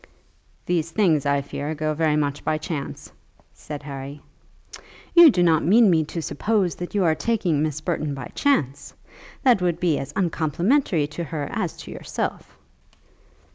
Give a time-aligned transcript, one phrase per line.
[0.65, 3.11] "These things, I fear, go very much by chance,"
[3.53, 4.23] said Harry.
[5.13, 8.95] "You do not mean me to suppose that you are taking Miss Burton by chance.
[9.43, 12.57] That would be as uncomplimentary to her as to yourself."